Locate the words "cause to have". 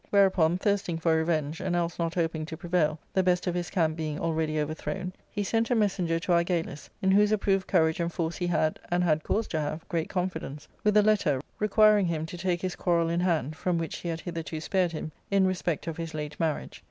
9.21-9.87